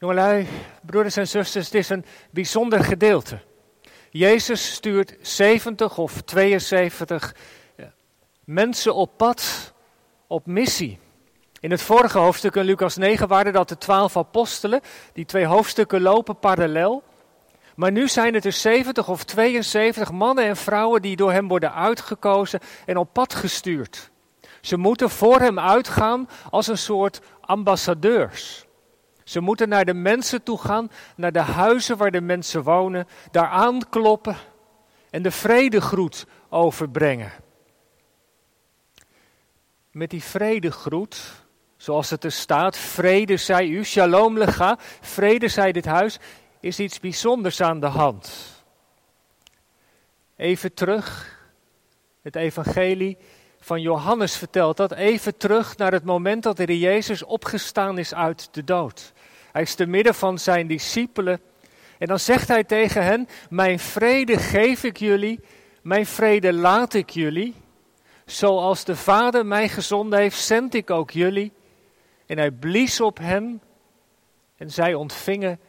Jongelui, 0.00 0.46
broeders 0.82 1.16
en 1.16 1.28
zusters, 1.28 1.64
het 1.64 1.74
is 1.74 1.88
een 1.88 2.04
bijzonder 2.30 2.84
gedeelte. 2.84 3.38
Jezus 4.10 4.72
stuurt 4.72 5.16
70 5.20 5.98
of 5.98 6.20
72 6.20 7.34
mensen 8.44 8.94
op 8.94 9.16
pad, 9.16 9.72
op 10.26 10.46
missie. 10.46 10.98
In 11.60 11.70
het 11.70 11.82
vorige 11.82 12.18
hoofdstuk 12.18 12.54
in 12.54 12.64
Lucas 12.64 12.96
9 12.96 13.28
waren 13.28 13.52
dat 13.52 13.68
de 13.68 13.78
twaalf 13.78 14.16
apostelen. 14.16 14.80
Die 15.12 15.24
twee 15.24 15.46
hoofdstukken 15.46 16.00
lopen 16.00 16.38
parallel. 16.38 17.02
Maar 17.74 17.92
nu 17.92 18.08
zijn 18.08 18.34
het 18.34 18.44
er 18.44 18.52
70 18.52 19.08
of 19.08 19.24
72 19.24 20.10
mannen 20.10 20.44
en 20.44 20.56
vrouwen 20.56 21.02
die 21.02 21.16
door 21.16 21.32
hem 21.32 21.48
worden 21.48 21.74
uitgekozen 21.74 22.60
en 22.86 22.96
op 22.96 23.12
pad 23.12 23.34
gestuurd. 23.34 24.10
Ze 24.60 24.76
moeten 24.76 25.10
voor 25.10 25.40
hem 25.40 25.58
uitgaan 25.58 26.28
als 26.50 26.66
een 26.66 26.78
soort 26.78 27.20
ambassadeurs. 27.40 28.66
Ze 29.28 29.40
moeten 29.40 29.68
naar 29.68 29.84
de 29.84 29.94
mensen 29.94 30.42
toe 30.42 30.58
gaan, 30.58 30.90
naar 31.16 31.32
de 31.32 31.40
huizen 31.40 31.96
waar 31.96 32.10
de 32.10 32.20
mensen 32.20 32.62
wonen, 32.62 33.06
daar 33.30 33.48
aankloppen 33.48 34.36
en 35.10 35.22
de 35.22 35.30
vredegroet 35.30 36.26
overbrengen. 36.48 37.32
Met 39.90 40.10
die 40.10 40.22
vredegroet, 40.22 41.44
zoals 41.76 42.10
het 42.10 42.24
er 42.24 42.32
staat, 42.32 42.76
vrede 42.76 43.36
zij 43.36 43.66
u, 43.66 43.84
shalom 43.84 44.38
lega, 44.38 44.78
vrede 45.00 45.48
zij 45.48 45.72
dit 45.72 45.84
huis, 45.84 46.18
is 46.60 46.78
iets 46.78 47.00
bijzonders 47.00 47.60
aan 47.60 47.80
de 47.80 47.86
hand. 47.86 48.32
Even 50.36 50.74
terug, 50.74 51.36
het 52.22 52.36
evangelie 52.36 53.18
van 53.68 53.80
Johannes 53.80 54.36
vertelt 54.36 54.76
dat 54.76 54.92
even 54.92 55.36
terug 55.36 55.76
naar 55.76 55.92
het 55.92 56.04
moment 56.04 56.42
dat 56.42 56.56
de 56.56 56.78
Jezus 56.78 57.24
opgestaan 57.24 57.98
is 57.98 58.14
uit 58.14 58.48
de 58.52 58.64
dood. 58.64 59.12
Hij 59.52 59.62
is 59.62 59.74
te 59.74 59.86
midden 59.86 60.14
van 60.14 60.38
zijn 60.38 60.66
discipelen 60.66 61.40
en 61.98 62.06
dan 62.06 62.18
zegt 62.18 62.48
hij 62.48 62.64
tegen 62.64 63.04
hen: 63.04 63.28
Mijn 63.50 63.78
vrede 63.78 64.38
geef 64.38 64.84
ik 64.84 64.96
jullie, 64.96 65.40
mijn 65.82 66.06
vrede 66.06 66.52
laat 66.52 66.94
ik 66.94 67.10
jullie. 67.10 67.54
Zoals 68.24 68.84
de 68.84 68.96
Vader 68.96 69.46
mij 69.46 69.68
gezonden 69.68 70.18
heeft, 70.18 70.38
zend 70.38 70.74
ik 70.74 70.90
ook 70.90 71.10
jullie. 71.10 71.52
En 72.26 72.38
hij 72.38 72.50
blies 72.50 73.00
op 73.00 73.18
hen 73.18 73.62
en 74.56 74.70
zij 74.70 74.94
ontvingen 74.94 75.60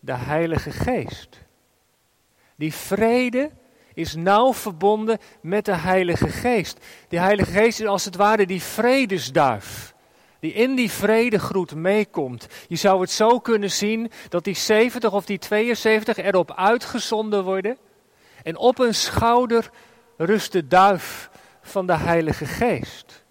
de 0.00 0.14
Heilige 0.14 0.70
Geest. 0.70 1.38
Die 2.56 2.74
vrede 2.74 3.50
is 3.98 4.14
nauw 4.14 4.54
verbonden 4.54 5.18
met 5.40 5.64
de 5.64 5.74
Heilige 5.74 6.28
Geest. 6.28 6.78
Die 7.08 7.18
Heilige 7.18 7.50
Geest 7.50 7.80
is 7.80 7.86
als 7.86 8.04
het 8.04 8.16
ware 8.16 8.46
die 8.46 8.62
vredesduif. 8.62 9.94
Die 10.40 10.52
in 10.52 10.74
die 10.74 10.90
vredegroet 10.90 11.74
meekomt. 11.74 12.46
Je 12.68 12.76
zou 12.76 13.00
het 13.00 13.10
zo 13.10 13.38
kunnen 13.38 13.70
zien 13.70 14.10
dat 14.28 14.44
die 14.44 14.54
70 14.54 15.12
of 15.12 15.24
die 15.24 15.38
72 15.38 16.16
erop 16.16 16.54
uitgezonden 16.54 17.44
worden. 17.44 17.78
En 18.42 18.56
op 18.56 18.78
hun 18.78 18.94
schouder 18.94 19.70
rust 20.16 20.52
de 20.52 20.66
duif 20.66 21.30
van 21.62 21.86
de 21.86 21.96
Heilige 21.96 22.46
Geest. 22.46 23.24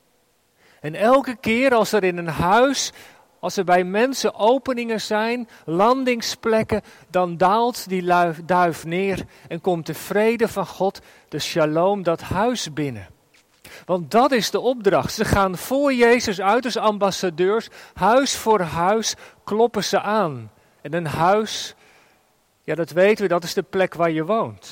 En 0.80 0.96
elke 0.96 1.36
keer 1.36 1.74
als 1.74 1.92
er 1.92 2.04
in 2.04 2.18
een 2.18 2.28
huis 2.28 2.92
als 3.40 3.58
er 3.58 3.64
bij 3.64 3.84
mensen 3.84 4.36
openingen 4.36 5.02
zijn, 5.02 5.50
landingsplekken, 5.66 6.82
dan 7.10 7.38
daalt 7.38 7.90
die 7.90 8.04
duif 8.46 8.86
neer 8.86 9.26
en 9.48 9.62
komt 9.62 9.86
de 9.86 9.94
vrede 9.94 10.48
van 10.48 10.68
God, 10.68 11.00
de 11.30 11.40
shalom, 11.40 12.04
dat 12.04 12.22
huis 12.22 12.74
binnen. 12.74 13.08
Want 13.86 14.12
dat 14.12 14.32
is 14.32 14.52
de 14.52 14.60
opdracht. 14.60 15.14
Ze 15.14 15.26
gaan 15.26 15.58
voor 15.58 15.94
Jezus 15.94 16.42
uit 16.42 16.66
als 16.66 16.78
ambassadeurs, 16.78 17.68
huis 17.94 18.36
voor 18.36 18.62
huis 18.62 19.16
kloppen 19.44 19.84
ze 19.84 20.02
aan. 20.02 20.52
En 20.82 20.94
een 20.94 21.08
huis, 21.08 21.76
ja 22.64 22.76
dat 22.76 22.92
weten 22.92 23.24
we, 23.24 23.30
dat 23.30 23.44
is 23.44 23.54
de 23.54 23.64
plek 23.64 23.94
waar 23.94 24.12
je 24.12 24.26
woont. 24.26 24.70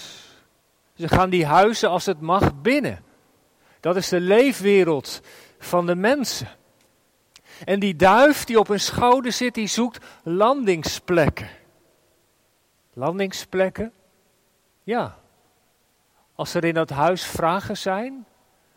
Ze 0.95 1.07
gaan 1.07 1.29
die 1.29 1.45
huizen 1.45 1.89
als 1.89 2.05
het 2.05 2.21
mag 2.21 2.61
binnen. 2.61 3.03
Dat 3.79 3.95
is 3.95 4.09
de 4.09 4.19
leefwereld 4.19 5.21
van 5.59 5.85
de 5.85 5.95
mensen. 5.95 6.47
En 7.63 7.79
die 7.79 7.95
duif 7.95 8.43
die 8.43 8.59
op 8.59 8.67
hun 8.67 8.79
schouder 8.79 9.31
zit, 9.31 9.53
die 9.53 9.67
zoekt 9.67 10.05
landingsplekken. 10.23 11.49
Landingsplekken? 12.93 13.91
Ja. 14.83 15.17
Als 16.35 16.53
er 16.53 16.63
in 16.63 16.73
dat 16.73 16.89
huis 16.89 17.25
vragen 17.25 17.77
zijn, 17.77 18.25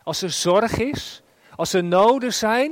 als 0.03 0.21
er 0.21 0.31
zorg 0.31 0.77
is, 0.77 1.21
als 1.55 1.73
er 1.73 1.83
noden 1.83 2.33
zijn, 2.33 2.71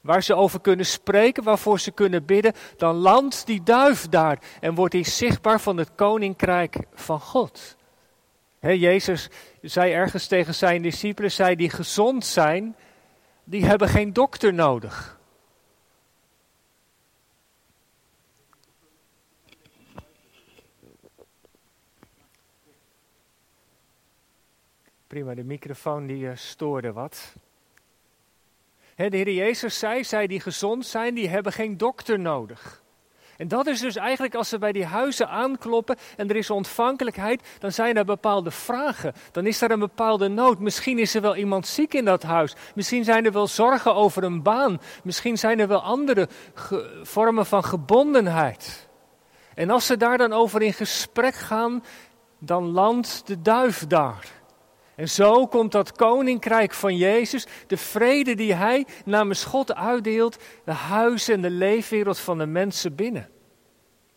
waar 0.00 0.22
ze 0.22 0.34
over 0.34 0.60
kunnen 0.60 0.86
spreken, 0.86 1.42
waarvoor 1.42 1.80
ze 1.80 1.90
kunnen 1.90 2.24
bidden, 2.24 2.52
dan 2.76 2.94
landt 2.94 3.46
die 3.46 3.62
duif 3.62 4.08
daar 4.08 4.38
en 4.60 4.74
wordt 4.74 4.92
hij 4.94 5.04
zichtbaar 5.04 5.60
van 5.60 5.76
het 5.76 5.90
koninkrijk 5.94 6.76
van 6.94 7.20
God. 7.20 7.76
Jezus 8.60 9.28
zei 9.62 9.92
ergens 9.92 10.26
tegen 10.26 10.54
zijn 10.54 10.82
discipelen, 10.82 11.32
zij 11.32 11.56
die 11.56 11.70
gezond 11.70 12.24
zijn, 12.26 12.76
die 13.48 13.64
hebben 13.64 13.88
geen 13.88 14.12
dokter 14.12 14.54
nodig. 14.54 15.18
Prima, 25.06 25.34
de 25.34 25.44
microfoon 25.44 26.06
die 26.06 26.24
uh, 26.24 26.36
stoorde 26.36 26.92
wat. 26.92 27.34
de 28.96 29.16
Heer 29.16 29.32
Jezus 29.32 29.78
zei, 29.78 30.04
zij 30.04 30.26
die 30.26 30.40
gezond 30.40 30.86
zijn, 30.86 31.14
die 31.14 31.28
hebben 31.28 31.52
geen 31.52 31.76
dokter 31.76 32.18
nodig. 32.18 32.82
En 33.38 33.48
dat 33.48 33.66
is 33.66 33.80
dus 33.80 33.96
eigenlijk 33.96 34.34
als 34.34 34.48
ze 34.48 34.58
bij 34.58 34.72
die 34.72 34.84
huizen 34.84 35.28
aankloppen 35.28 35.96
en 36.16 36.28
er 36.28 36.36
is 36.36 36.50
ontvankelijkheid, 36.50 37.42
dan 37.58 37.72
zijn 37.72 37.96
er 37.96 38.04
bepaalde 38.04 38.50
vragen. 38.50 39.12
Dan 39.32 39.46
is 39.46 39.60
er 39.60 39.70
een 39.70 39.78
bepaalde 39.78 40.28
nood. 40.28 40.58
Misschien 40.58 40.98
is 40.98 41.14
er 41.14 41.20
wel 41.20 41.36
iemand 41.36 41.66
ziek 41.66 41.94
in 41.94 42.04
dat 42.04 42.22
huis. 42.22 42.54
Misschien 42.74 43.04
zijn 43.04 43.24
er 43.24 43.32
wel 43.32 43.46
zorgen 43.46 43.94
over 43.94 44.22
een 44.22 44.42
baan. 44.42 44.80
Misschien 45.02 45.38
zijn 45.38 45.60
er 45.60 45.68
wel 45.68 45.82
andere 45.82 46.28
vormen 47.02 47.46
van 47.46 47.64
gebondenheid. 47.64 48.88
En 49.54 49.70
als 49.70 49.86
ze 49.86 49.96
daar 49.96 50.18
dan 50.18 50.32
over 50.32 50.62
in 50.62 50.72
gesprek 50.72 51.34
gaan, 51.34 51.84
dan 52.38 52.70
landt 52.70 53.22
de 53.26 53.42
duif 53.42 53.86
daar. 53.86 54.37
En 54.98 55.08
zo 55.08 55.46
komt 55.46 55.72
dat 55.72 55.92
koninkrijk 55.92 56.72
van 56.74 56.96
Jezus, 56.96 57.46
de 57.66 57.76
vrede 57.76 58.34
die 58.34 58.54
hij 58.54 58.86
namens 59.04 59.44
God 59.44 59.74
uitdeelt, 59.74 60.36
de 60.64 60.72
huizen 60.72 61.34
en 61.34 61.42
de 61.42 61.50
leefwereld 61.50 62.18
van 62.18 62.38
de 62.38 62.46
mensen 62.46 62.94
binnen. 62.94 63.28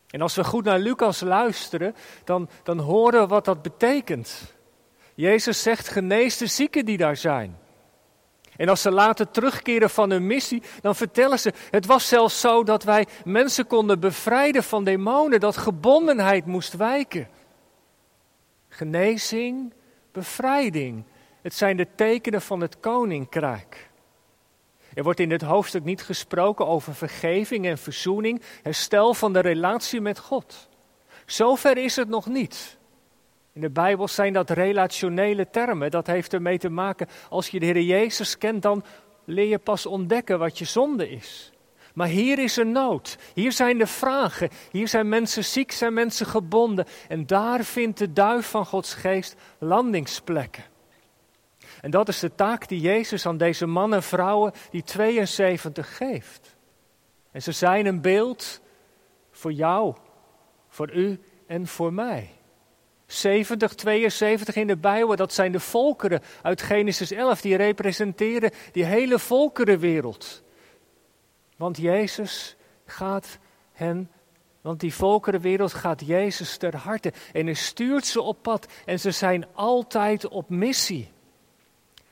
En 0.08 0.22
als 0.22 0.36
we 0.36 0.44
goed 0.44 0.64
naar 0.64 0.80
Lucas 0.80 1.20
luisteren, 1.20 1.96
dan, 2.24 2.50
dan 2.64 2.80
horen 2.80 3.22
we 3.22 3.28
wat 3.28 3.46
dat 3.46 3.62
betekent. 3.62 4.54
Jezus 5.14 5.62
zegt: 5.62 5.88
genees 5.88 6.38
de 6.38 6.48
zieken 6.48 6.86
die 6.86 6.98
daar 6.98 7.18
zijn. 7.18 7.58
En 8.56 8.70
als 8.70 8.82
ze 8.82 8.92
later 8.92 9.32
terugkeren 9.32 9.90
van 9.90 10.10
hun 10.10 10.28
missie, 10.28 10.64
dan 10.82 10.96
vertellen 10.96 11.40
ze: 11.40 11.54
het 11.70 11.86
was 11.86 12.08
zelfs 12.08 12.40
zo 12.40 12.64
dat 12.64 12.84
wij 12.84 13.08
mensen 13.26 13.68
konden 13.68 14.00
bevrijden 14.00 14.64
van 14.64 14.84
demonen, 14.84 15.40
dat 15.40 15.58
gebondenheid 15.58 16.46
moest 16.46 16.74
wijken. 16.74 17.28
Genezing, 18.70 19.74
bevrijding. 20.12 21.04
Het 21.42 21.54
zijn 21.54 21.78
de 21.78 21.88
tekenen 21.96 22.42
van 22.42 22.62
het 22.62 22.80
koninkrijk. 22.80 23.90
Er 24.94 25.04
wordt 25.04 25.20
in 25.20 25.30
dit 25.30 25.42
hoofdstuk 25.42 25.84
niet 25.84 26.02
gesproken 26.02 26.68
over 26.68 26.96
vergeving 26.96 27.66
en 27.66 27.78
verzoening, 27.78 28.42
herstel 28.62 29.14
van 29.14 29.34
de 29.34 29.40
relatie 29.40 30.02
met 30.02 30.20
God. 30.20 30.70
Zover 31.26 31.78
is 31.78 31.96
het 31.96 32.08
nog 32.08 32.26
niet. 32.26 32.78
In 33.54 33.62
de 33.62 33.70
Bijbel 33.70 34.08
zijn 34.08 34.34
dat 34.34 34.50
relationele 34.50 35.50
termen. 35.50 35.92
Dat 35.92 36.08
heeft 36.08 36.34
ermee 36.34 36.58
te 36.58 36.70
maken, 36.70 37.08
als 37.30 37.48
je 37.48 37.60
de 37.60 37.66
Heer 37.66 37.82
Jezus 37.82 38.38
kent, 38.38 38.62
dan 38.62 38.84
leer 39.26 39.48
je 39.48 39.58
pas 39.58 39.86
ontdekken 39.86 40.40
wat 40.40 40.58
je 40.58 40.66
zonde 40.66 41.10
is. 41.10 41.52
Maar 41.94 42.08
hier 42.08 42.40
is 42.40 42.56
een 42.58 42.72
nood. 42.72 43.18
Hier 43.34 43.52
zijn 43.52 43.78
de 43.78 43.88
vragen. 43.88 44.50
Hier 44.72 44.88
zijn 44.88 45.10
mensen 45.10 45.46
ziek, 45.46 45.72
zijn 45.72 45.94
mensen 45.94 46.26
gebonden. 46.26 46.86
En 47.08 47.26
daar 47.26 47.64
vindt 47.64 47.98
de 47.98 48.14
duif 48.14 48.50
van 48.50 48.66
Gods 48.66 48.94
geest 48.94 49.36
landingsplekken. 49.60 50.64
En 51.82 51.92
dat 51.92 52.08
is 52.08 52.20
de 52.20 52.36
taak 52.36 52.68
die 52.68 52.80
Jezus 52.80 53.26
aan 53.26 53.38
deze 53.38 53.66
mannen 53.66 53.98
en 53.98 54.04
vrouwen, 54.04 54.54
die 54.70 54.84
72, 54.84 55.98
geeft. 55.98 56.56
En 57.32 57.42
ze 57.42 57.52
zijn 57.52 57.86
een 57.86 58.02
beeld 58.02 58.62
voor 59.32 59.52
jou, 59.52 59.96
voor 60.70 60.94
u 60.94 61.20
en 61.48 61.68
voor 61.68 61.94
mij. 61.94 62.30
70, 63.06 63.76
72 63.76 64.56
in 64.56 64.68
de 64.68 64.78
Bijbel, 64.78 65.16
dat 65.16 65.34
zijn 65.34 65.52
de 65.52 65.60
volkeren 65.60 66.22
uit 66.42 66.62
Genesis 66.62 67.12
11, 67.12 67.42
die 67.42 67.56
representeren 67.56 68.52
die 68.72 68.86
hele 68.86 69.20
volkerenwereld. 69.20 70.44
Want 71.62 71.78
Jezus 71.78 72.56
gaat 72.86 73.38
hen, 73.72 74.12
want 74.62 74.80
die 74.80 74.94
volkerenwereld 74.94 75.74
gaat 75.74 76.06
Jezus 76.06 76.58
ter 76.58 76.76
harte 76.76 77.14
en 77.34 77.46
hij 77.46 77.54
stuurt 77.54 78.06
ze 78.06 78.22
op 78.22 78.38
pad 78.42 78.68
en 78.86 79.00
ze 79.00 79.12
zijn 79.12 79.46
altijd 79.54 80.28
op 80.28 80.50
missie. 80.50 81.12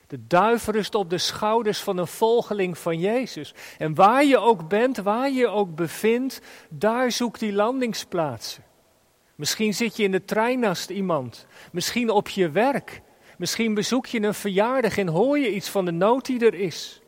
De 0.06 0.26
duif 0.26 0.66
rust 0.66 0.94
op 0.94 1.10
de 1.10 1.18
schouders 1.18 1.80
van 1.80 1.96
een 1.98 2.06
volgeling 2.06 2.78
van 2.78 2.98
Jezus. 2.98 3.54
En 3.78 3.94
waar 3.94 4.24
je 4.24 4.38
ook 4.38 4.68
bent, 4.68 4.96
waar 4.96 5.30
je 5.30 5.48
ook 5.48 5.74
bevindt, 5.74 6.40
daar 6.68 7.12
zoekt 7.12 7.40
hij 7.40 7.52
landingsplaatsen. 7.52 8.64
Misschien 9.34 9.74
zit 9.74 9.96
je 9.96 10.02
in 10.02 10.12
de 10.12 10.24
trein 10.24 10.58
naast 10.58 10.90
iemand. 10.90 11.46
Misschien 11.72 12.10
op 12.10 12.28
je 12.28 12.50
werk. 12.50 13.02
Misschien 13.38 13.74
bezoek 13.74 14.06
je 14.06 14.22
een 14.22 14.34
verjaardag 14.34 14.98
en 14.98 15.08
hoor 15.08 15.38
je 15.38 15.54
iets 15.54 15.68
van 15.68 15.84
de 15.84 15.92
nood 15.92 16.26
die 16.26 16.44
er 16.44 16.54
is. 16.54 16.99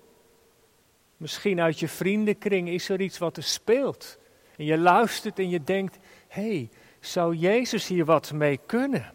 Misschien 1.22 1.60
uit 1.60 1.78
je 1.78 1.88
vriendenkring 1.88 2.68
is 2.68 2.88
er 2.88 3.00
iets 3.00 3.18
wat 3.18 3.36
er 3.36 3.42
speelt. 3.42 4.18
En 4.56 4.64
je 4.64 4.78
luistert 4.78 5.38
en 5.38 5.48
je 5.48 5.64
denkt: 5.64 5.98
hé, 6.28 6.42
hey, 6.42 6.70
zou 7.00 7.34
Jezus 7.34 7.86
hier 7.86 8.04
wat 8.04 8.32
mee 8.32 8.60
kunnen? 8.66 9.12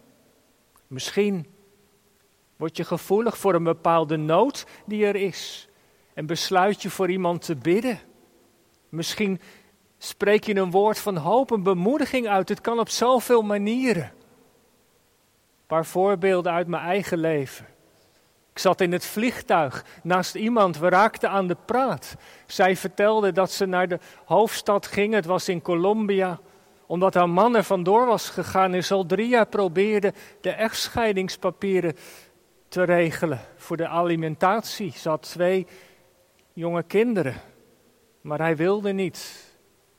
Misschien 0.87 1.47
word 2.55 2.77
je 2.77 2.83
gevoelig 2.83 3.37
voor 3.37 3.53
een 3.53 3.63
bepaalde 3.63 4.17
nood 4.17 4.65
die 4.85 5.05
er 5.05 5.15
is 5.15 5.67
en 6.13 6.25
besluit 6.25 6.81
je 6.81 6.89
voor 6.89 7.09
iemand 7.09 7.45
te 7.45 7.55
bidden. 7.55 7.99
Misschien 8.89 9.39
spreek 9.97 10.43
je 10.43 10.55
een 10.55 10.71
woord 10.71 10.99
van 10.99 11.17
hoop, 11.17 11.51
een 11.51 11.63
bemoediging 11.63 12.27
uit. 12.27 12.49
Het 12.49 12.61
kan 12.61 12.79
op 12.79 12.89
zoveel 12.89 13.41
manieren. 13.41 14.03
Een 14.03 15.67
paar 15.67 15.85
voorbeelden 15.85 16.51
uit 16.51 16.67
mijn 16.67 16.83
eigen 16.83 17.17
leven. 17.17 17.65
Ik 18.57 18.63
zat 18.63 18.81
in 18.81 18.91
het 18.91 19.05
vliegtuig 19.05 19.85
naast 20.03 20.35
iemand, 20.35 20.77
we 20.77 20.89
raakten 20.89 21.29
aan 21.29 21.47
de 21.47 21.57
praat. 21.65 22.15
Zij 22.45 22.75
vertelde 22.75 23.31
dat 23.31 23.51
ze 23.51 23.65
naar 23.65 23.87
de 23.87 23.99
hoofdstad 24.25 24.87
ging, 24.87 25.13
het 25.13 25.25
was 25.25 25.49
in 25.49 25.61
Colombia, 25.61 26.39
omdat 26.85 27.13
haar 27.13 27.29
man 27.29 27.55
er 27.55 27.63
vandoor 27.63 28.05
was 28.05 28.29
gegaan 28.29 28.73
en 28.73 28.83
ze 28.83 28.93
al 28.93 29.05
drie 29.05 29.27
jaar 29.27 29.47
probeerde 29.47 30.13
de 30.41 30.49
echtscheidingspapieren 30.49 31.95
te 32.67 32.83
regelen 32.83 33.39
voor 33.55 33.77
de 33.77 33.87
alimentatie. 33.87 34.91
Ze 34.91 35.09
had 35.09 35.21
twee 35.21 35.67
jonge 36.53 36.83
kinderen, 36.83 37.35
maar 38.21 38.39
hij 38.39 38.55
wilde 38.55 38.91
niet. 38.91 39.46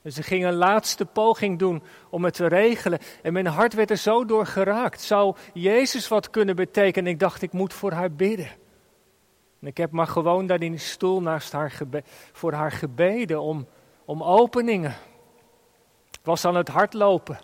En 0.08 0.14
ze 0.14 0.22
ging 0.22 0.44
een 0.44 0.54
laatste 0.54 1.04
poging 1.04 1.58
doen 1.58 1.82
om 2.10 2.24
het 2.24 2.34
te 2.34 2.46
regelen. 2.46 2.98
En 3.22 3.32
mijn 3.32 3.46
hart 3.46 3.74
werd 3.74 3.90
er 3.90 3.96
zo 3.96 4.24
door 4.24 4.46
geraakt. 4.46 5.00
Zou 5.00 5.36
Jezus 5.52 6.08
wat 6.08 6.30
kunnen 6.30 6.56
betekenen? 6.56 7.12
Ik 7.12 7.18
dacht, 7.18 7.42
ik 7.42 7.52
moet 7.52 7.72
voor 7.72 7.92
haar 7.92 8.12
bidden. 8.12 8.48
En 9.60 9.66
ik 9.66 9.76
heb 9.76 9.90
maar 9.90 10.06
gewoon 10.06 10.46
daar 10.46 10.62
in 10.62 10.72
de 10.72 10.78
stoel 10.78 11.22
naast 11.22 11.52
haar 11.52 11.78
voor 12.32 12.52
haar 12.52 12.72
gebeden 12.72 13.40
om, 13.40 13.66
om 14.04 14.22
openingen. 14.22 14.94
Ik 16.10 16.20
was 16.22 16.44
aan 16.44 16.56
het 16.56 16.68
hardlopen 16.68 17.38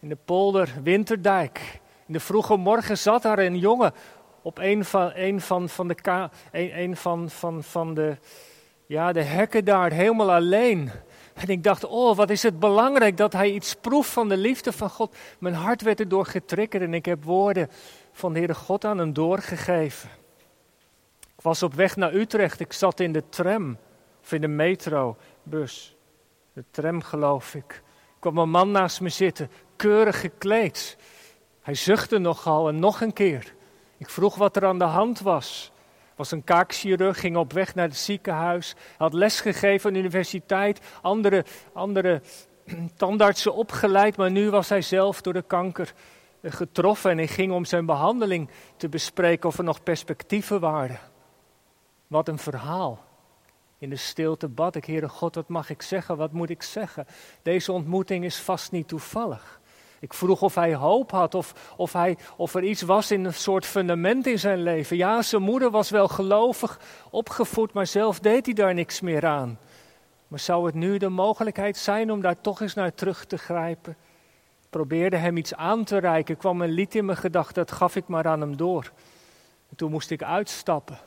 in 0.00 0.08
de 0.08 0.18
polder 0.24 0.74
Winterdijk. 0.82 1.80
In 2.06 2.12
de 2.12 2.20
vroege 2.20 2.56
morgen 2.56 2.98
zat 2.98 3.22
daar 3.22 3.38
een 3.38 3.58
jongen 3.58 3.92
op 4.42 4.58
een 4.58 4.84
van, 4.84 5.10
een 5.14 5.40
van, 5.40 5.68
van, 5.68 5.88
de, 5.88 5.96
een, 6.52 6.78
een 6.78 6.96
van, 6.96 7.30
van, 7.30 7.62
van 7.62 7.94
de, 7.94 8.16
ja, 8.86 9.12
de 9.12 9.22
hekken 9.22 9.64
daar, 9.64 9.92
helemaal 9.92 10.32
alleen. 10.32 10.90
En 11.42 11.48
ik 11.48 11.62
dacht, 11.62 11.84
oh, 11.84 12.16
wat 12.16 12.30
is 12.30 12.42
het 12.42 12.58
belangrijk 12.58 13.16
dat 13.16 13.32
hij 13.32 13.50
iets 13.50 13.74
proeft 13.74 14.10
van 14.10 14.28
de 14.28 14.36
liefde 14.36 14.72
van 14.72 14.90
God. 14.90 15.16
Mijn 15.38 15.54
hart 15.54 15.82
werd 15.82 16.00
erdoor 16.00 16.26
getriggerd 16.26 16.82
en 16.82 16.94
ik 16.94 17.04
heb 17.04 17.24
woorden 17.24 17.70
van 18.12 18.32
de 18.32 18.38
Heere 18.38 18.54
God 18.54 18.84
aan 18.84 18.98
hem 18.98 19.12
doorgegeven. 19.12 20.10
Ik 21.20 21.42
was 21.42 21.62
op 21.62 21.74
weg 21.74 21.96
naar 21.96 22.14
Utrecht, 22.14 22.60
ik 22.60 22.72
zat 22.72 23.00
in 23.00 23.12
de 23.12 23.28
tram, 23.28 23.78
of 24.22 24.32
in 24.32 24.40
de 24.40 24.48
metrobus. 24.48 25.96
De 26.52 26.64
tram, 26.70 27.02
geloof 27.02 27.54
ik. 27.54 27.72
Er 27.72 28.18
kwam 28.18 28.38
een 28.38 28.50
man 28.50 28.70
naast 28.70 29.00
me 29.00 29.08
zitten, 29.08 29.50
keurig 29.76 30.20
gekleed. 30.20 30.96
Hij 31.62 31.74
zuchtte 31.74 32.18
nogal 32.18 32.68
en 32.68 32.78
nog 32.78 33.00
een 33.00 33.12
keer. 33.12 33.54
Ik 33.96 34.10
vroeg 34.10 34.34
wat 34.34 34.56
er 34.56 34.66
aan 34.66 34.78
de 34.78 34.84
hand 34.84 35.20
was. 35.20 35.71
Was 36.22 36.30
een 36.30 36.44
kaakchirurg, 36.44 37.20
ging 37.20 37.36
op 37.36 37.52
weg 37.52 37.74
naar 37.74 37.88
het 37.88 37.96
ziekenhuis, 37.96 38.74
had 38.96 39.12
lesgegeven 39.12 39.86
aan 39.86 39.92
de 39.92 39.98
universiteit, 39.98 40.80
andere, 41.00 41.44
andere 41.72 42.22
tandartsen 42.96 43.54
opgeleid, 43.54 44.16
maar 44.16 44.30
nu 44.30 44.50
was 44.50 44.68
hij 44.68 44.82
zelf 44.82 45.20
door 45.20 45.32
de 45.32 45.42
kanker 45.42 45.92
eh, 46.40 46.52
getroffen 46.52 47.10
en 47.10 47.16
hij 47.16 47.26
ging 47.26 47.52
om 47.52 47.64
zijn 47.64 47.86
behandeling 47.86 48.48
te 48.76 48.88
bespreken 48.88 49.48
of 49.48 49.58
er 49.58 49.64
nog 49.64 49.82
perspectieven 49.82 50.60
waren. 50.60 50.98
Wat 52.06 52.28
een 52.28 52.38
verhaal. 52.38 53.04
In 53.78 53.90
de 53.90 53.96
stilte 53.96 54.48
bad 54.48 54.76
ik, 54.76 54.84
Heere 54.84 55.08
God, 55.08 55.34
wat 55.34 55.48
mag 55.48 55.70
ik 55.70 55.82
zeggen, 55.82 56.16
wat 56.16 56.32
moet 56.32 56.50
ik 56.50 56.62
zeggen? 56.62 57.06
Deze 57.42 57.72
ontmoeting 57.72 58.24
is 58.24 58.36
vast 58.36 58.72
niet 58.72 58.88
toevallig. 58.88 59.60
Ik 60.02 60.14
vroeg 60.14 60.42
of 60.42 60.54
hij 60.54 60.74
hoop 60.74 61.10
had, 61.10 61.34
of, 61.34 61.74
of, 61.76 61.92
hij, 61.92 62.16
of 62.36 62.54
er 62.54 62.62
iets 62.64 62.82
was 62.82 63.10
in 63.10 63.24
een 63.24 63.34
soort 63.34 63.66
fundament 63.66 64.26
in 64.26 64.38
zijn 64.38 64.62
leven. 64.62 64.96
Ja, 64.96 65.22
zijn 65.22 65.42
moeder 65.42 65.70
was 65.70 65.90
wel 65.90 66.08
gelovig 66.08 66.80
opgevoed, 67.10 67.72
maar 67.72 67.86
zelf 67.86 68.20
deed 68.20 68.44
hij 68.46 68.54
daar 68.54 68.74
niks 68.74 69.00
meer 69.00 69.26
aan. 69.26 69.58
Maar 70.28 70.38
zou 70.38 70.66
het 70.66 70.74
nu 70.74 70.98
de 70.98 71.08
mogelijkheid 71.08 71.76
zijn 71.76 72.12
om 72.12 72.20
daar 72.20 72.40
toch 72.40 72.60
eens 72.60 72.74
naar 72.74 72.94
terug 72.94 73.24
te 73.24 73.38
grijpen? 73.38 73.96
Ik 74.62 74.70
probeerde 74.70 75.16
hem 75.16 75.36
iets 75.36 75.54
aan 75.54 75.84
te 75.84 75.98
reiken, 75.98 76.36
kwam 76.36 76.62
een 76.62 76.70
lied 76.70 76.94
in 76.94 77.04
mijn 77.04 77.18
gedachten, 77.18 77.54
dat 77.54 77.72
gaf 77.72 77.96
ik 77.96 78.08
maar 78.08 78.26
aan 78.26 78.40
hem 78.40 78.56
door. 78.56 78.92
En 79.70 79.76
toen 79.76 79.90
moest 79.90 80.10
ik 80.10 80.22
uitstappen. 80.22 80.98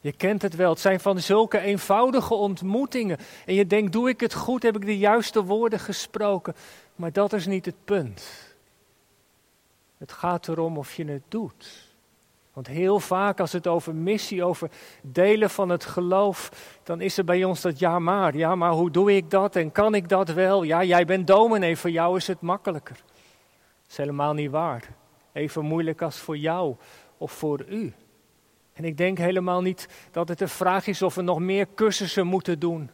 Je 0.00 0.12
kent 0.12 0.42
het 0.42 0.56
wel, 0.56 0.70
het 0.70 0.80
zijn 0.80 1.00
van 1.00 1.20
zulke 1.20 1.58
eenvoudige 1.58 2.34
ontmoetingen. 2.34 3.18
En 3.46 3.54
je 3.54 3.66
denkt, 3.66 3.92
doe 3.92 4.08
ik 4.08 4.20
het 4.20 4.34
goed, 4.34 4.62
heb 4.62 4.76
ik 4.76 4.86
de 4.86 4.98
juiste 4.98 5.44
woorden 5.44 5.80
gesproken? 5.80 6.54
Maar 6.96 7.12
dat 7.12 7.32
is 7.32 7.46
niet 7.46 7.64
het 7.64 7.84
punt. 7.84 8.46
Het 9.98 10.12
gaat 10.12 10.48
erom 10.48 10.78
of 10.78 10.94
je 10.94 11.04
het 11.04 11.22
doet. 11.28 11.86
Want 12.52 12.66
heel 12.66 13.00
vaak 13.00 13.40
als 13.40 13.52
het 13.52 13.66
over 13.66 13.94
missie, 13.94 14.44
over 14.44 14.70
delen 15.02 15.50
van 15.50 15.68
het 15.68 15.84
geloof, 15.84 16.50
dan 16.82 17.00
is 17.00 17.18
er 17.18 17.24
bij 17.24 17.44
ons 17.44 17.60
dat 17.60 17.78
ja 17.78 17.98
maar, 17.98 18.36
ja 18.36 18.54
maar 18.54 18.72
hoe 18.72 18.90
doe 18.90 19.16
ik 19.16 19.30
dat 19.30 19.56
en 19.56 19.72
kan 19.72 19.94
ik 19.94 20.08
dat 20.08 20.28
wel? 20.28 20.62
Ja, 20.62 20.84
jij 20.84 21.04
bent 21.04 21.26
dominee, 21.26 21.76
voor 21.76 21.90
jou 21.90 22.16
is 22.16 22.26
het 22.26 22.40
makkelijker. 22.40 22.96
Dat 22.96 23.90
is 23.90 23.96
helemaal 23.96 24.32
niet 24.32 24.50
waar. 24.50 24.88
Even 25.32 25.64
moeilijk 25.64 26.02
als 26.02 26.18
voor 26.18 26.36
jou 26.36 26.76
of 27.18 27.32
voor 27.32 27.64
u. 27.68 27.94
En 28.78 28.84
ik 28.84 28.96
denk 28.96 29.18
helemaal 29.18 29.62
niet 29.62 29.88
dat 30.10 30.28
het 30.28 30.40
een 30.40 30.48
vraag 30.48 30.86
is 30.86 31.02
of 31.02 31.14
we 31.14 31.22
nog 31.22 31.38
meer 31.38 31.66
cursussen 31.74 32.26
moeten 32.26 32.58
doen. 32.58 32.90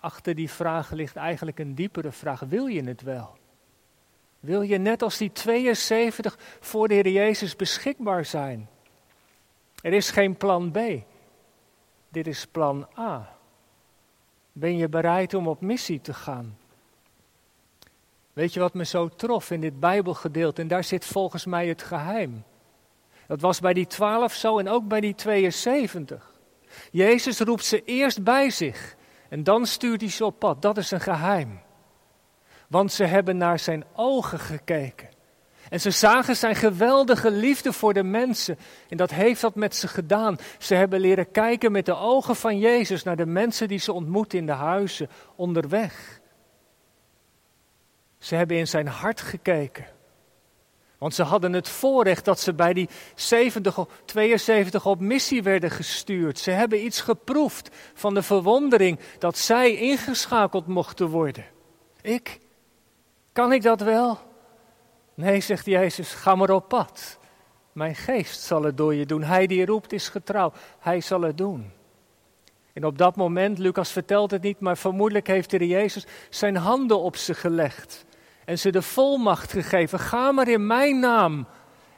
Achter 0.00 0.34
die 0.34 0.50
vraag 0.50 0.90
ligt 0.90 1.16
eigenlijk 1.16 1.58
een 1.58 1.74
diepere 1.74 2.12
vraag. 2.12 2.40
Wil 2.40 2.66
je 2.66 2.82
het 2.82 3.02
wel? 3.02 3.36
Wil 4.40 4.62
je 4.62 4.78
net 4.78 5.02
als 5.02 5.16
die 5.16 5.32
72 5.32 6.38
voor 6.60 6.88
de 6.88 6.94
Heer 6.94 7.08
Jezus 7.08 7.56
beschikbaar 7.56 8.24
zijn? 8.24 8.68
Er 9.82 9.92
is 9.92 10.10
geen 10.10 10.36
plan 10.36 10.70
B. 10.70 10.78
Dit 12.08 12.26
is 12.26 12.46
plan 12.46 12.88
A. 12.98 13.36
Ben 14.52 14.76
je 14.76 14.88
bereid 14.88 15.34
om 15.34 15.48
op 15.48 15.60
missie 15.60 16.00
te 16.00 16.14
gaan? 16.14 16.58
Weet 18.32 18.54
je 18.54 18.60
wat 18.60 18.74
me 18.74 18.84
zo 18.84 19.08
trof 19.08 19.50
in 19.50 19.60
dit 19.60 19.80
Bijbelgedeelte? 19.80 20.62
En 20.62 20.68
daar 20.68 20.84
zit 20.84 21.04
volgens 21.04 21.44
mij 21.44 21.68
het 21.68 21.82
geheim. 21.82 22.44
Dat 23.26 23.40
was 23.40 23.60
bij 23.60 23.72
die 23.72 23.86
twaalf 23.86 24.34
zo 24.34 24.58
en 24.58 24.68
ook 24.68 24.88
bij 24.88 25.00
die 25.00 25.14
72. 25.14 26.34
Jezus 26.90 27.40
roept 27.40 27.64
ze 27.64 27.84
eerst 27.84 28.24
bij 28.24 28.50
zich 28.50 28.96
en 29.28 29.44
dan 29.44 29.66
stuurt 29.66 30.00
hij 30.00 30.10
ze 30.10 30.24
op 30.24 30.38
pad. 30.38 30.62
Dat 30.62 30.76
is 30.76 30.90
een 30.90 31.00
geheim. 31.00 31.60
Want 32.68 32.92
ze 32.92 33.04
hebben 33.04 33.36
naar 33.36 33.58
zijn 33.58 33.84
ogen 33.92 34.38
gekeken. 34.38 35.08
En 35.68 35.80
ze 35.80 35.90
zagen 35.90 36.36
zijn 36.36 36.54
geweldige 36.54 37.30
liefde 37.30 37.72
voor 37.72 37.92
de 37.92 38.02
mensen. 38.02 38.58
En 38.88 38.96
dat 38.96 39.10
heeft 39.10 39.40
dat 39.40 39.54
met 39.54 39.76
ze 39.76 39.88
gedaan. 39.88 40.38
Ze 40.58 40.74
hebben 40.74 41.00
leren 41.00 41.30
kijken 41.30 41.72
met 41.72 41.86
de 41.86 41.96
ogen 41.96 42.36
van 42.36 42.58
Jezus 42.58 43.02
naar 43.02 43.16
de 43.16 43.26
mensen 43.26 43.68
die 43.68 43.78
ze 43.78 43.92
ontmoeten 43.92 44.38
in 44.38 44.46
de 44.46 44.52
huizen 44.52 45.08
onderweg. 45.36 46.20
Ze 48.18 48.34
hebben 48.34 48.56
in 48.56 48.68
zijn 48.68 48.86
hart 48.86 49.20
gekeken. 49.20 49.86
Want 50.98 51.14
ze 51.14 51.22
hadden 51.22 51.52
het 51.52 51.68
voorrecht 51.68 52.24
dat 52.24 52.40
ze 52.40 52.54
bij 52.54 52.72
die 52.72 52.88
70, 53.14 53.78
72 54.04 54.86
op 54.86 55.00
missie 55.00 55.42
werden 55.42 55.70
gestuurd. 55.70 56.38
Ze 56.38 56.50
hebben 56.50 56.84
iets 56.84 57.00
geproefd 57.00 57.70
van 57.94 58.14
de 58.14 58.22
verwondering 58.22 58.98
dat 59.18 59.38
zij 59.38 59.76
ingeschakeld 59.76 60.66
mochten 60.66 61.08
worden. 61.08 61.44
Ik? 62.00 62.40
Kan 63.32 63.52
ik 63.52 63.62
dat 63.62 63.80
wel? 63.80 64.18
Nee, 65.14 65.40
zegt 65.40 65.66
Jezus, 65.66 66.12
ga 66.12 66.34
maar 66.34 66.50
op 66.50 66.68
pad. 66.68 67.18
Mijn 67.72 67.94
geest 67.94 68.40
zal 68.40 68.62
het 68.62 68.76
door 68.76 68.94
je 68.94 69.06
doen. 69.06 69.22
Hij 69.22 69.46
die 69.46 69.66
roept 69.66 69.92
is 69.92 70.08
getrouw. 70.08 70.52
Hij 70.78 71.00
zal 71.00 71.20
het 71.20 71.38
doen. 71.38 71.72
En 72.72 72.84
op 72.84 72.98
dat 72.98 73.16
moment, 73.16 73.58
Lucas 73.58 73.90
vertelt 73.90 74.30
het 74.30 74.42
niet, 74.42 74.60
maar 74.60 74.76
vermoedelijk 74.76 75.26
heeft 75.26 75.50
de 75.50 75.66
Jezus 75.66 76.06
zijn 76.30 76.56
handen 76.56 77.00
op 77.00 77.16
ze 77.16 77.34
gelegd 77.34 78.06
en 78.46 78.58
ze 78.58 78.70
de 78.70 78.82
volmacht 78.82 79.52
gegeven. 79.52 79.98
Ga 79.98 80.32
maar 80.32 80.48
in 80.48 80.66
mijn 80.66 80.98
naam. 80.98 81.46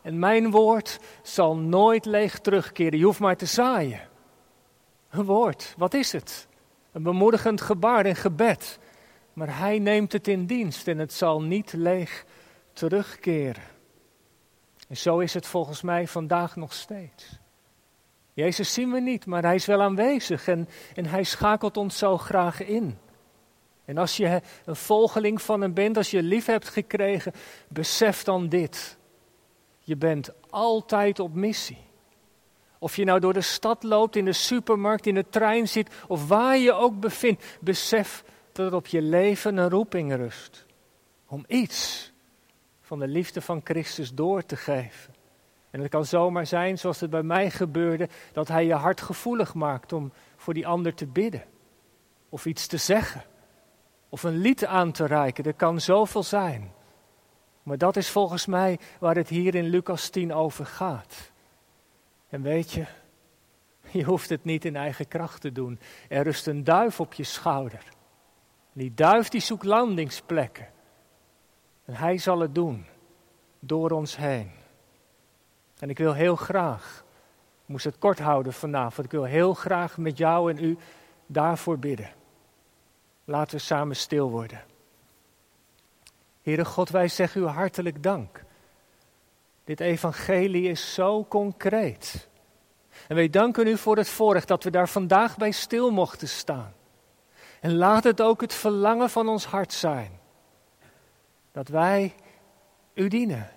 En 0.02 0.18
mijn 0.18 0.50
woord 0.50 0.98
zal 1.22 1.56
nooit 1.56 2.04
leeg 2.04 2.38
terugkeren. 2.38 2.98
Je 2.98 3.04
hoeft 3.04 3.20
maar 3.20 3.36
te 3.36 3.46
zaaien. 3.46 4.00
Een 5.10 5.24
woord, 5.24 5.74
wat 5.76 5.94
is 5.94 6.12
het? 6.12 6.46
Een 6.92 7.02
bemoedigend 7.02 7.60
gebaar 7.60 8.04
en 8.04 8.16
gebed. 8.16 8.78
Maar 9.32 9.58
hij 9.58 9.78
neemt 9.78 10.12
het 10.12 10.28
in 10.28 10.46
dienst 10.46 10.88
en 10.88 10.98
het 10.98 11.12
zal 11.12 11.42
niet 11.42 11.72
leeg 11.72 12.24
terugkeren. 12.72 13.62
En 14.88 14.96
zo 14.96 15.18
is 15.18 15.34
het 15.34 15.46
volgens 15.46 15.82
mij 15.82 16.06
vandaag 16.06 16.56
nog 16.56 16.72
steeds. 16.72 17.38
Jezus 18.32 18.72
zien 18.72 18.90
we 18.90 19.00
niet, 19.00 19.26
maar 19.26 19.42
hij 19.42 19.54
is 19.54 19.66
wel 19.66 19.82
aanwezig 19.82 20.48
en, 20.48 20.68
en 20.94 21.06
hij 21.06 21.24
schakelt 21.24 21.76
ons 21.76 21.98
zo 21.98 22.18
graag 22.18 22.62
in. 22.62 22.98
En 23.88 23.98
als 23.98 24.16
je 24.16 24.40
een 24.64 24.76
volgeling 24.76 25.42
van 25.42 25.60
hem 25.60 25.74
bent, 25.74 25.96
als 25.96 26.10
je 26.10 26.22
lief 26.22 26.46
hebt 26.46 26.68
gekregen, 26.68 27.32
besef 27.68 28.22
dan 28.22 28.48
dit. 28.48 28.96
Je 29.78 29.96
bent 29.96 30.30
altijd 30.50 31.18
op 31.18 31.34
missie. 31.34 31.78
Of 32.78 32.96
je 32.96 33.04
nou 33.04 33.20
door 33.20 33.32
de 33.32 33.40
stad 33.40 33.82
loopt, 33.82 34.16
in 34.16 34.24
de 34.24 34.32
supermarkt, 34.32 35.06
in 35.06 35.14
de 35.14 35.28
trein 35.28 35.68
zit 35.68 35.90
of 36.06 36.28
waar 36.28 36.58
je 36.58 36.72
ook 36.72 37.00
bevindt, 37.00 37.44
besef 37.60 38.24
dat 38.52 38.66
er 38.66 38.74
op 38.74 38.86
je 38.86 39.02
leven 39.02 39.56
een 39.56 39.70
roeping 39.70 40.14
rust. 40.14 40.66
Om 41.26 41.44
iets 41.46 42.12
van 42.80 42.98
de 42.98 43.08
liefde 43.08 43.40
van 43.40 43.60
Christus 43.64 44.14
door 44.14 44.44
te 44.44 44.56
geven. 44.56 45.14
En 45.70 45.80
het 45.80 45.90
kan 45.90 46.04
zomaar 46.04 46.46
zijn, 46.46 46.78
zoals 46.78 47.00
het 47.00 47.10
bij 47.10 47.22
mij 47.22 47.50
gebeurde, 47.50 48.08
dat 48.32 48.48
Hij 48.48 48.66
je 48.66 48.74
hart 48.74 49.00
gevoelig 49.00 49.54
maakt 49.54 49.92
om 49.92 50.12
voor 50.36 50.54
die 50.54 50.66
ander 50.66 50.94
te 50.94 51.06
bidden. 51.06 51.44
Of 52.28 52.46
iets 52.46 52.66
te 52.66 52.76
zeggen. 52.76 53.24
Of 54.08 54.22
een 54.22 54.36
lied 54.36 54.66
aan 54.66 54.92
te 54.92 55.06
reiken. 55.06 55.44
Er 55.44 55.54
kan 55.54 55.80
zoveel 55.80 56.22
zijn. 56.22 56.72
Maar 57.62 57.78
dat 57.78 57.96
is 57.96 58.10
volgens 58.10 58.46
mij 58.46 58.78
waar 58.98 59.16
het 59.16 59.28
hier 59.28 59.54
in 59.54 59.64
Lucas 59.64 60.08
10 60.08 60.34
over 60.34 60.66
gaat. 60.66 61.30
En 62.28 62.42
weet 62.42 62.72
je, 62.72 62.86
je 63.90 64.04
hoeft 64.04 64.28
het 64.28 64.44
niet 64.44 64.64
in 64.64 64.76
eigen 64.76 65.08
kracht 65.08 65.40
te 65.40 65.52
doen. 65.52 65.78
Er 66.08 66.22
rust 66.22 66.46
een 66.46 66.64
duif 66.64 67.00
op 67.00 67.12
je 67.14 67.24
schouder. 67.24 67.82
Die 68.72 68.94
duif 68.94 69.28
die 69.28 69.40
zoekt 69.40 69.64
landingsplekken. 69.64 70.68
En 71.84 71.94
hij 71.94 72.18
zal 72.18 72.40
het 72.40 72.54
doen 72.54 72.86
door 73.58 73.90
ons 73.90 74.16
heen. 74.16 74.50
En 75.78 75.90
ik 75.90 75.98
wil 75.98 76.12
heel 76.12 76.36
graag, 76.36 77.04
ik 77.62 77.68
moest 77.68 77.84
het 77.84 77.98
kort 77.98 78.18
houden 78.18 78.52
vanavond, 78.52 79.06
ik 79.06 79.12
wil 79.12 79.24
heel 79.24 79.54
graag 79.54 79.98
met 79.98 80.18
jou 80.18 80.50
en 80.50 80.64
u 80.64 80.78
daarvoor 81.26 81.78
bidden. 81.78 82.10
Laten 83.28 83.56
we 83.56 83.62
samen 83.62 83.96
stil 83.96 84.30
worden. 84.30 84.64
Heere 86.42 86.64
God, 86.64 86.88
wij 86.88 87.08
zeggen 87.08 87.40
u 87.40 87.44
hartelijk 87.44 88.02
dank. 88.02 88.44
Dit 89.64 89.80
evangelie 89.80 90.68
is 90.68 90.94
zo 90.94 91.24
concreet. 91.24 92.28
En 93.08 93.14
wij 93.14 93.30
danken 93.30 93.66
u 93.66 93.76
voor 93.76 93.96
het 93.96 94.08
voorrecht 94.08 94.48
dat 94.48 94.64
we 94.64 94.70
daar 94.70 94.88
vandaag 94.88 95.36
bij 95.36 95.50
stil 95.50 95.90
mochten 95.90 96.28
staan. 96.28 96.74
En 97.60 97.76
laat 97.76 98.04
het 98.04 98.20
ook 98.20 98.40
het 98.40 98.54
verlangen 98.54 99.10
van 99.10 99.28
ons 99.28 99.44
hart 99.44 99.72
zijn. 99.72 100.20
Dat 101.52 101.68
wij 101.68 102.14
u 102.94 103.08
dienen, 103.08 103.50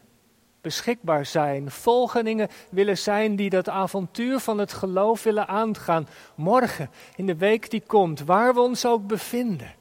beschikbaar 0.61 1.25
zijn, 1.25 1.71
volgelingen 1.71 2.49
willen 2.69 2.97
zijn 2.97 3.35
die 3.35 3.49
dat 3.49 3.69
avontuur 3.69 4.39
van 4.39 4.57
het 4.57 4.73
geloof 4.73 5.23
willen 5.23 5.47
aangaan. 5.47 6.07
Morgen, 6.35 6.89
in 7.15 7.25
de 7.25 7.35
week 7.35 7.69
die 7.69 7.83
komt, 7.87 8.19
waar 8.19 8.53
we 8.53 8.59
ons 8.59 8.85
ook 8.85 9.07
bevinden. 9.07 9.73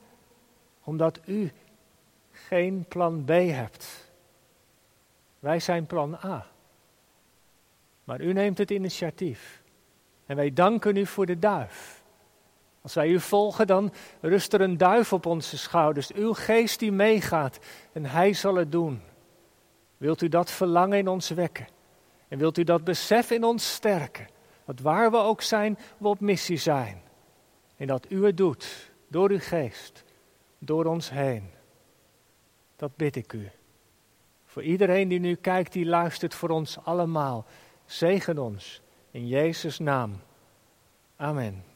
Omdat 0.85 1.21
u 1.25 1.53
geen 2.31 2.85
plan 2.89 3.25
B 3.25 3.29
hebt. 3.29 4.11
Wij 5.39 5.61
zijn 5.61 5.87
plan 5.87 6.19
A. 6.25 6.47
Maar 8.05 8.21
u 8.21 8.33
neemt 8.33 8.59
het 8.59 8.71
initiatief. 8.71 9.63
En 10.27 10.37
wij 10.37 10.53
danken 10.53 10.97
u 10.97 11.07
voor 11.07 11.27
de 11.27 11.39
duif. 11.39 12.03
Als 12.83 12.95
wij 12.95 13.09
u 13.09 13.21
volgen, 13.21 13.67
dan 13.67 13.93
rust 14.21 14.53
er 14.53 14.61
een 14.61 14.77
duif 14.77 15.13
op 15.13 15.27
onze 15.27 15.59
schouders. 15.59 16.13
Uw 16.13 16.33
geest 16.33 16.79
die 16.79 16.93
meegaat 16.93 17.59
en 17.93 18.05
hij 18.05 18.33
zal 18.33 18.55
het 18.55 18.73
doen. 18.73 19.03
Wilt 20.01 20.23
u 20.23 20.29
dat 20.29 20.51
verlangen 20.51 20.99
in 20.99 21.09
ons 21.09 21.29
wekken? 21.29 21.67
En 22.29 22.39
wilt 22.39 22.59
u 22.59 22.65
dat 22.65 22.85
besef 22.85 23.31
in 23.31 23.45
ons 23.45 23.73
sterken? 23.73 24.29
Dat 24.65 24.81
waar 24.81 25.11
we 25.11 25.17
ook 25.17 25.43
zijn, 25.43 25.79
we 25.99 26.09
op 26.09 26.21
missie 26.21 26.57
zijn. 26.57 27.03
En 27.77 27.87
dat 27.87 28.11
u 28.11 28.25
het 28.25 28.37
doet, 28.37 28.91
door 29.09 29.31
uw 29.31 29.39
geest, 29.39 30.05
door 30.59 30.85
ons 30.85 31.11
heen. 31.11 31.51
Dat 32.77 32.97
bid 32.97 33.17
ik 33.17 33.33
u. 33.33 33.51
Voor 34.45 34.63
iedereen 34.63 35.09
die 35.09 35.21
nu 35.21 35.35
kijkt, 35.35 35.73
die 35.73 35.87
luistert 35.87 36.35
voor 36.35 36.49
ons 36.49 36.79
allemaal. 36.85 37.47
Zegen 37.85 38.39
ons 38.39 38.83
in 39.11 39.27
Jezus' 39.27 39.79
naam. 39.79 40.21
Amen. 41.17 41.70